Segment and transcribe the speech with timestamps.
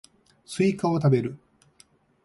[0.47, 1.37] スイカを食べる